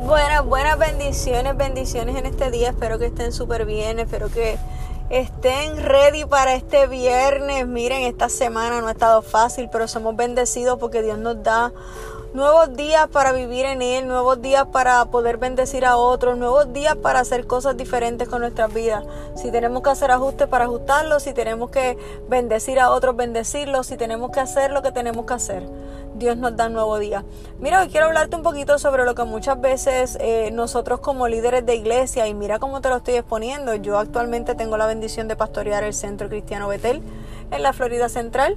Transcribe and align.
Buenas, 0.00 0.46
buenas 0.46 0.78
bendiciones, 0.78 1.56
bendiciones 1.56 2.14
en 2.14 2.24
este 2.24 2.52
día. 2.52 2.70
Espero 2.70 3.00
que 3.00 3.06
estén 3.06 3.32
súper 3.32 3.66
bien, 3.66 3.98
espero 3.98 4.28
que 4.28 4.56
estén 5.10 5.76
ready 5.76 6.24
para 6.24 6.54
este 6.54 6.86
viernes. 6.86 7.66
Miren, 7.66 8.02
esta 8.02 8.28
semana 8.28 8.80
no 8.80 8.86
ha 8.86 8.92
estado 8.92 9.22
fácil, 9.22 9.68
pero 9.72 9.88
somos 9.88 10.14
bendecidos 10.14 10.78
porque 10.78 11.02
Dios 11.02 11.18
nos 11.18 11.42
da 11.42 11.72
nuevos 12.34 12.76
días 12.76 13.08
para 13.08 13.32
vivir 13.32 13.64
en 13.64 13.82
Él, 13.82 14.06
nuevos 14.06 14.40
días 14.42 14.66
para 14.66 15.04
poder 15.06 15.38
bendecir 15.38 15.84
a 15.84 15.96
otros, 15.96 16.36
nuevos 16.36 16.72
días 16.72 16.96
para 16.96 17.20
hacer 17.20 17.46
cosas 17.46 17.76
diferentes 17.76 18.28
con 18.28 18.42
nuestras 18.42 18.72
vidas. 18.72 19.04
Si 19.34 19.50
tenemos 19.50 19.82
que 19.82 19.90
hacer 19.90 20.10
ajustes 20.10 20.46
para 20.46 20.64
ajustarlos, 20.64 21.22
si 21.22 21.32
tenemos 21.32 21.70
que 21.70 21.96
bendecir 22.28 22.80
a 22.80 22.90
otros, 22.90 23.16
bendecirlos, 23.16 23.86
si 23.86 23.96
tenemos 23.96 24.30
que 24.30 24.40
hacer 24.40 24.70
lo 24.72 24.82
que 24.82 24.92
tenemos 24.92 25.26
que 25.26 25.34
hacer. 25.34 25.68
Dios 26.14 26.36
nos 26.36 26.56
da 26.56 26.66
un 26.66 26.72
nuevo 26.72 26.98
día. 26.98 27.24
Mira, 27.60 27.80
hoy 27.80 27.88
quiero 27.88 28.06
hablarte 28.06 28.34
un 28.34 28.42
poquito 28.42 28.78
sobre 28.78 29.04
lo 29.04 29.14
que 29.14 29.22
muchas 29.24 29.60
veces 29.60 30.18
eh, 30.20 30.50
nosotros 30.52 31.00
como 31.00 31.28
líderes 31.28 31.64
de 31.64 31.76
iglesia, 31.76 32.26
y 32.26 32.34
mira 32.34 32.58
cómo 32.58 32.80
te 32.80 32.88
lo 32.88 32.96
estoy 32.96 33.14
exponiendo, 33.14 33.74
yo 33.74 33.98
actualmente 33.98 34.54
tengo 34.54 34.76
la 34.76 34.86
bendición 34.86 35.28
de 35.28 35.36
pastorear 35.36 35.84
el 35.84 35.94
Centro 35.94 36.28
Cristiano 36.28 36.68
Betel 36.68 37.02
en 37.50 37.62
la 37.62 37.72
Florida 37.72 38.08
Central 38.08 38.56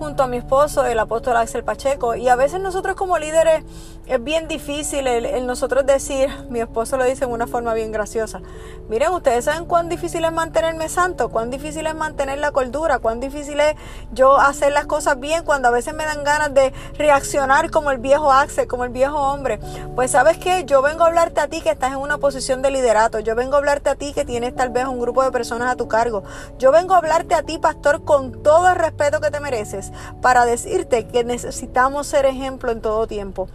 junto 0.00 0.22
a 0.22 0.26
mi 0.26 0.38
esposo, 0.38 0.86
el 0.86 0.98
apóstol 0.98 1.36
Axel 1.36 1.62
Pacheco. 1.62 2.14
Y 2.14 2.26
a 2.28 2.34
veces 2.34 2.58
nosotros 2.58 2.96
como 2.96 3.18
líderes 3.18 3.62
es 4.06 4.24
bien 4.24 4.48
difícil 4.48 5.06
el, 5.06 5.46
nosotros 5.46 5.84
decir, 5.84 6.30
mi 6.48 6.58
esposo 6.58 6.96
lo 6.96 7.04
dice 7.04 7.24
en 7.24 7.30
una 7.30 7.46
forma 7.46 7.74
bien 7.74 7.92
graciosa. 7.92 8.40
Miren, 8.88 9.12
ustedes 9.12 9.44
saben 9.44 9.66
cuán 9.66 9.90
difícil 9.90 10.24
es 10.24 10.32
mantenerme 10.32 10.88
santo, 10.88 11.28
cuán 11.28 11.50
difícil 11.50 11.86
es 11.86 11.94
mantener 11.94 12.38
la 12.38 12.50
cordura, 12.50 12.98
cuán 12.98 13.20
difícil 13.20 13.60
es 13.60 13.76
yo 14.10 14.38
hacer 14.38 14.72
las 14.72 14.86
cosas 14.86 15.20
bien 15.20 15.44
cuando 15.44 15.68
a 15.68 15.70
veces 15.70 15.94
me 15.94 16.06
dan 16.06 16.24
ganas 16.24 16.54
de 16.54 16.72
reaccionar 16.96 17.70
como 17.70 17.90
el 17.90 17.98
viejo 17.98 18.32
Axel, 18.32 18.66
como 18.66 18.84
el 18.84 18.90
viejo 18.90 19.18
hombre. 19.18 19.60
Pues 19.94 20.12
sabes 20.12 20.38
que 20.38 20.64
yo 20.64 20.80
vengo 20.80 21.04
a 21.04 21.08
hablarte 21.08 21.42
a 21.42 21.48
ti 21.48 21.60
que 21.60 21.70
estás 21.70 21.92
en 21.92 21.98
una 21.98 22.16
posición 22.16 22.62
de 22.62 22.70
liderato, 22.70 23.18
yo 23.20 23.34
vengo 23.34 23.56
a 23.56 23.58
hablarte 23.58 23.90
a 23.90 23.96
ti 23.96 24.14
que 24.14 24.24
tienes 24.24 24.56
tal 24.56 24.70
vez 24.70 24.86
un 24.86 24.98
grupo 24.98 25.22
de 25.22 25.30
personas 25.30 25.70
a 25.70 25.76
tu 25.76 25.88
cargo, 25.88 26.24
yo 26.58 26.72
vengo 26.72 26.94
a 26.94 26.98
hablarte 26.98 27.34
a 27.34 27.42
ti, 27.42 27.58
pastor, 27.58 28.02
con 28.02 28.42
todo 28.42 28.70
el 28.70 28.76
respeto 28.76 29.20
que 29.20 29.30
te 29.30 29.40
mereces 29.40 29.89
para 30.20 30.44
decirte 30.44 31.06
que 31.06 31.24
necesitamos 31.24 32.06
ser 32.06 32.26
ejemplo 32.26 32.72
en 32.72 32.80
todo 32.80 33.06
tiempo. 33.06 33.48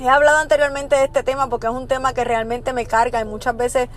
He 0.00 0.08
hablado 0.08 0.38
anteriormente 0.38 0.96
de 0.96 1.04
este 1.04 1.22
tema 1.22 1.48
porque 1.48 1.66
es 1.66 1.72
un 1.72 1.86
tema 1.86 2.12
que 2.14 2.24
realmente 2.24 2.72
me 2.72 2.86
carga 2.86 3.20
y 3.20 3.24
muchas 3.24 3.56
veces 3.56 3.88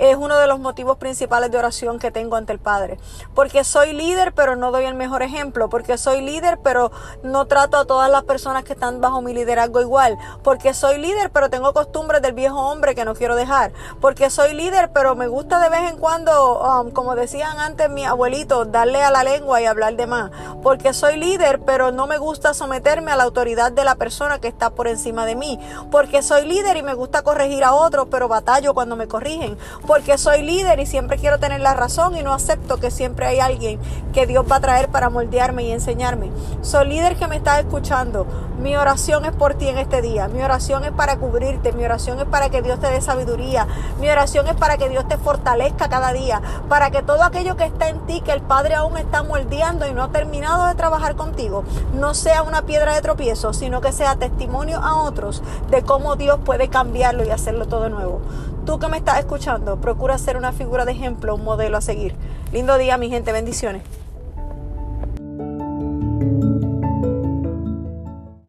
es 0.00 0.16
uno 0.16 0.38
de 0.38 0.46
los 0.46 0.58
motivos 0.58 0.96
principales 0.96 1.50
de 1.50 1.58
oración 1.58 1.98
que 1.98 2.10
tengo 2.10 2.36
ante 2.36 2.52
el 2.52 2.58
Padre. 2.58 2.98
Porque 3.34 3.64
soy 3.64 3.92
líder, 3.92 4.32
pero 4.32 4.56
no 4.56 4.72
doy 4.72 4.84
el 4.84 4.94
mejor 4.94 5.22
ejemplo. 5.22 5.68
Porque 5.68 5.98
soy 5.98 6.22
líder, 6.22 6.58
pero 6.62 6.90
no 7.22 7.46
trato 7.46 7.76
a 7.76 7.84
todas 7.84 8.10
las 8.10 8.24
personas 8.24 8.64
que 8.64 8.72
están 8.72 9.02
bajo 9.02 9.20
mi 9.20 9.34
liderazgo 9.34 9.80
igual. 9.82 10.16
Porque 10.42 10.72
soy 10.72 10.98
líder, 10.98 11.30
pero 11.30 11.50
tengo 11.50 11.74
costumbres 11.74 12.22
del 12.22 12.32
viejo 12.32 12.58
hombre 12.58 12.94
que 12.94 13.04
no 13.04 13.14
quiero 13.14 13.36
dejar. 13.36 13.72
Porque 14.00 14.30
soy 14.30 14.54
líder, 14.54 14.90
pero 14.92 15.14
me 15.16 15.28
gusta 15.28 15.60
de 15.60 15.68
vez 15.68 15.90
en 15.90 15.98
cuando, 15.98 16.60
um, 16.60 16.90
como 16.92 17.14
decían 17.14 17.58
antes 17.58 17.90
mi 17.90 18.06
abuelito, 18.06 18.64
darle 18.64 19.02
a 19.02 19.10
la 19.10 19.22
lengua 19.22 19.60
y 19.60 19.66
hablar 19.66 19.96
de 19.96 20.06
más. 20.06 20.30
Porque 20.62 20.94
soy 20.94 21.18
líder, 21.18 21.60
pero 21.60 21.92
no 21.92 22.06
me 22.06 22.16
gusta 22.16 22.54
someterme 22.54 23.12
a 23.12 23.16
la 23.16 23.24
autoridad 23.24 23.70
de 23.70 23.84
la 23.84 23.96
persona 23.96 24.40
que 24.40 24.48
está 24.48 24.70
por 24.70 24.88
encima 24.88 25.26
de 25.26 25.36
mí. 25.36 25.58
Porque 25.90 26.22
soy 26.22 26.46
líder 26.46 26.78
y 26.78 26.82
me 26.82 26.94
gusta 26.94 27.20
corregir 27.22 27.64
a 27.64 27.74
otros, 27.74 28.08
pero 28.10 28.28
batallo 28.28 28.72
cuando 28.72 28.96
me 28.96 29.06
corrigen 29.06 29.58
porque 29.90 30.18
soy 30.18 30.42
líder 30.42 30.78
y 30.78 30.86
siempre 30.86 31.18
quiero 31.18 31.40
tener 31.40 31.58
la 31.58 31.74
razón 31.74 32.16
y 32.16 32.22
no 32.22 32.32
acepto 32.32 32.76
que 32.76 32.92
siempre 32.92 33.26
hay 33.26 33.40
alguien 33.40 33.80
que 34.12 34.24
Dios 34.24 34.46
va 34.48 34.54
a 34.54 34.60
traer 34.60 34.88
para 34.88 35.10
moldearme 35.10 35.64
y 35.64 35.72
enseñarme. 35.72 36.30
Soy 36.62 36.86
líder 36.86 37.16
que 37.16 37.26
me 37.26 37.34
estás 37.34 37.58
escuchando. 37.58 38.24
Mi 38.62 38.76
oración 38.76 39.24
es 39.24 39.32
por 39.32 39.54
ti 39.54 39.66
en 39.66 39.78
este 39.78 40.00
día. 40.00 40.28
Mi 40.28 40.42
oración 40.42 40.84
es 40.84 40.92
para 40.92 41.16
cubrirte. 41.16 41.72
Mi 41.72 41.84
oración 41.84 42.20
es 42.20 42.26
para 42.26 42.50
que 42.50 42.62
Dios 42.62 42.78
te 42.78 42.86
dé 42.86 43.00
sabiduría. 43.00 43.66
Mi 43.98 44.08
oración 44.08 44.46
es 44.46 44.54
para 44.54 44.76
que 44.76 44.88
Dios 44.88 45.08
te 45.08 45.18
fortalezca 45.18 45.88
cada 45.88 46.12
día. 46.12 46.40
Para 46.68 46.92
que 46.92 47.02
todo 47.02 47.24
aquello 47.24 47.56
que 47.56 47.64
está 47.64 47.88
en 47.88 47.98
ti, 48.06 48.20
que 48.20 48.30
el 48.30 48.42
Padre 48.42 48.76
aún 48.76 48.96
está 48.96 49.24
moldeando 49.24 49.88
y 49.88 49.92
no 49.92 50.04
ha 50.04 50.12
terminado 50.12 50.66
de 50.66 50.76
trabajar 50.76 51.16
contigo, 51.16 51.64
no 51.94 52.14
sea 52.14 52.44
una 52.44 52.62
piedra 52.62 52.94
de 52.94 53.02
tropiezo, 53.02 53.52
sino 53.52 53.80
que 53.80 53.90
sea 53.90 54.14
testimonio 54.14 54.78
a 54.78 55.02
otros 55.02 55.42
de 55.68 55.82
cómo 55.82 56.14
Dios 56.14 56.38
puede 56.44 56.68
cambiarlo 56.68 57.24
y 57.24 57.30
hacerlo 57.30 57.66
todo 57.66 57.88
nuevo. 57.88 58.20
Tú 58.66 58.78
que 58.78 58.88
me 58.88 58.98
estás 58.98 59.18
escuchando, 59.18 59.80
procura 59.80 60.18
ser 60.18 60.36
una 60.36 60.52
figura 60.52 60.84
de 60.84 60.92
ejemplo, 60.92 61.34
un 61.34 61.44
modelo 61.44 61.78
a 61.78 61.80
seguir. 61.80 62.14
Lindo 62.52 62.76
día, 62.76 62.98
mi 62.98 63.08
gente, 63.08 63.32
bendiciones. 63.32 63.82